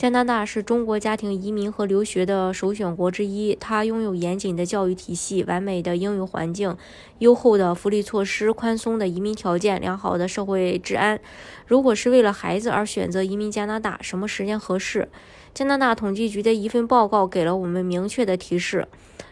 [0.00, 6.74] 加拿大是中国家庭移民和留学的首选国之一，它拥有严谨的教育体系、完美的英语环境、
[7.18, 11.20] 优厚的福利措施、宽松的移民条件、良好的社会治安。
[11.66, 15.06] 如果是为了孩子而选择移民加拿大，什么时间合适？
[15.52, 18.88] 加拿大统计局的一份报告给了我们明确的提示。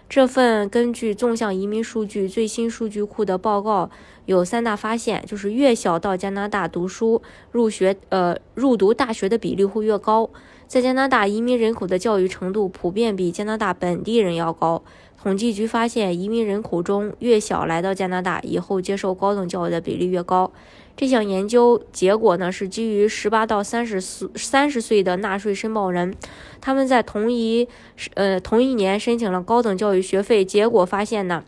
[0.09, 3.91] 这份根据纵向移民数据最新数据库的报告
[4.25, 7.21] 有三大发现，就是越小到加拿大读书
[7.53, 10.31] 入学，呃，入读大学的比例会越高。
[10.67, 14.83] 在加拿大，移民人口的教育程度普遍比加拿大本地人要高。
[15.23, 20.51] 统计局发现，移民人口中越小来到加拿大以后接受高等教育的比例越高。
[20.99, 26.13] 这项研究结果呢，是基于十八到三十四三十岁的纳税申报人，
[26.61, 27.69] 他们在同一
[28.15, 31.45] 呃同一年申请了高等教育学费，结果发现呢，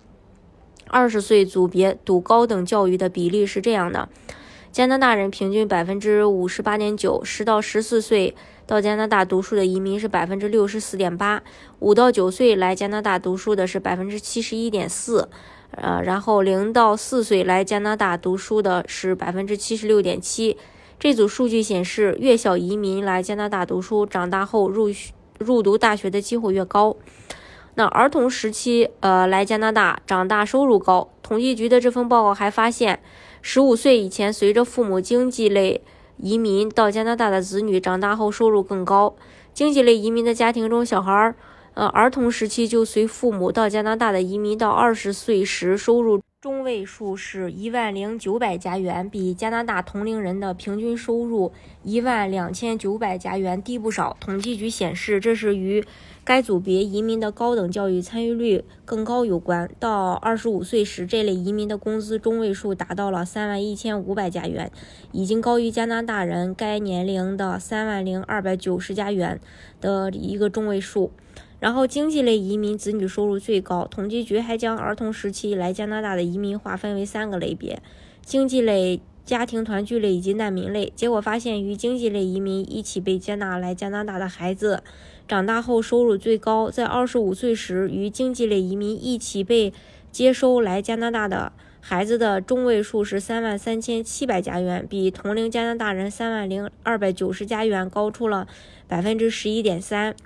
[0.86, 4.08] 二十岁组别读高等教育的比例是这样的：
[4.72, 8.36] 加拿大人平均百分之五十八点九，十到十四岁
[8.68, 11.42] 到加拿大读书的移民是百分之六十四点八，
[11.80, 15.28] 五到九岁来加拿大读书的是百分之七十一点四。
[15.72, 20.56] 呃，然后零到四岁来加拿大读书的是百分之七十六点七。
[21.00, 24.88] 这组数据显示，越小移民来加拿大读书，长大后入
[25.38, 26.96] 入读大学的机会越高。
[27.74, 31.08] 那儿童时期呃来加拿大，长大收入高。
[31.22, 33.00] 统计局的这份报告还发现，
[33.42, 35.82] 十五岁以前随着父母经济类
[36.18, 39.14] 移民到加拿大的子女，长大后收入更高。
[39.52, 41.34] 经济类移民的家庭中，小孩儿。
[41.74, 54.16] 呃，儿童时期就随父母到加拿大的移民，到二十岁时收入中位数是一万零九百加元，比加拿大同龄人的平均收入一万两千九百加元低不少。
[54.18, 55.84] 统计局显示，这是与
[56.24, 59.70] 该组别移民的高等教育参与率更高有关。
[59.78, 64.72] 到二十五岁时，这类移民的工资中位数达到了三万一千五百加元，
[65.12, 69.38] 已经高于加拿大人该年龄的三万零二百九十加元
[69.82, 71.12] 的一个中位数。
[71.60, 73.86] 然后，经济类移民子女收入最高。
[73.86, 77.82] 统计局还将儿童时期来加拿大的移民划分为三个类别：
[78.24, 80.90] 经济类、家庭团聚类以及难民类。
[80.96, 84.82] 结果发现，与经济类移民一起被接纳来加拿大的孩子，
[85.28, 86.70] 长大后收入最高。
[86.70, 89.74] 在二十五岁时，与经济类移民一起被
[90.10, 98.48] 接收来加拿大的孩子的中位数是三万三千七百加元，比同龄加拿大人三万零二百九十加元高出了
[98.88, 100.16] 百分之十一点三。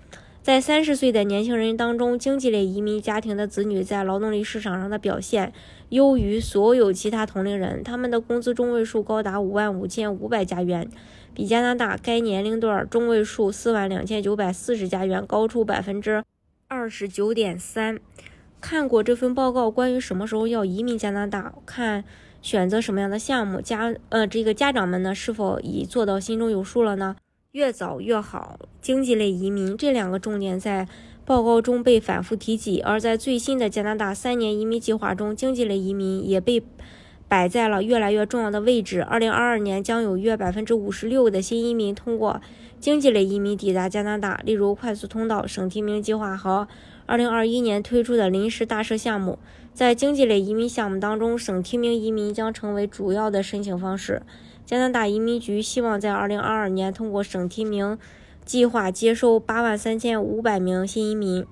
[0.44, 5.54] 在三十岁的年轻人当中，经济类移民家庭的子女在劳动力市场上的表现
[5.88, 10.86] 优于所有其他同龄人，他们的工资中位数高达五万五千五百加元，
[11.32, 16.22] 比加拿大该年龄段中位数四万两千九百四十加元高出百分之
[16.68, 17.98] 二十九点三。
[18.60, 22.04] 看过这份报告，关于什么时候要移民加拿大，看
[22.42, 27.16] 选择什么样的项目，家呃这个家长们呢是否已做到心中有数了呢？
[27.54, 28.58] 越早越好。
[28.82, 30.88] 经济类移民这两个重点在
[31.24, 36.60] 报告中被反复提及，而在最新的加拿大三年移民计划中，经济类移民也被
[37.28, 39.04] 摆在了越来越重要的位置。
[39.04, 42.40] 二零二二年将有约百分之五十六的新移民通过
[42.80, 46.66] 经济类移民抵达加拿大，例如快速通道、省提名计划和
[47.06, 49.38] 二零二一年推出的临时大赦项目。
[49.72, 54.22] 在经济类移民项目当中，省提名移民将成为主要的申请方式。
[54.66, 57.98] 加拿大移民局希望在二零二二年通过省提名
[58.46, 61.44] 计划接收八万三千五百名新移民。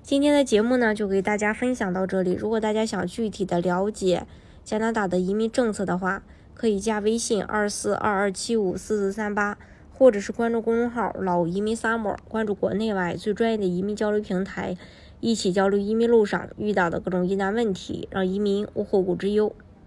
[0.00, 2.34] 今天的节目呢，就给大家分享到这里。
[2.34, 4.26] 如果大家想具体的了解
[4.64, 6.22] 加拿大的移民政策的话，
[6.54, 9.58] 可以加微信二四二二七五四四三八，
[9.92, 14.76] 或者是关注公众号“老移民 summer”，关注国内外最专业的移民交流平台，
[15.18, 19.52] 一起交流移民路上遇到的各种疑难问题，让移民无后顾之忧。